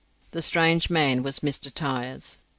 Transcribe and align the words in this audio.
The 0.31 0.41
strange 0.41 0.89
man 0.89 1.21
was 1.21 1.41
Mr. 1.41 1.71
Tyers. 1.71 2.39